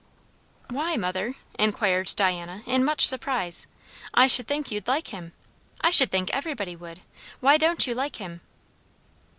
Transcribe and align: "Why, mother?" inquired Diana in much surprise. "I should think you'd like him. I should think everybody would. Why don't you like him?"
"Why, 0.71 0.97
mother?" 0.97 1.35
inquired 1.59 2.13
Diana 2.15 2.63
in 2.65 2.83
much 2.83 3.05
surprise. 3.05 3.67
"I 4.15 4.25
should 4.25 4.47
think 4.47 4.71
you'd 4.71 4.87
like 4.87 5.09
him. 5.09 5.31
I 5.81 5.91
should 5.91 6.09
think 6.09 6.31
everybody 6.31 6.75
would. 6.75 7.01
Why 7.39 7.57
don't 7.57 7.85
you 7.85 7.93
like 7.93 8.15
him?" 8.15 8.41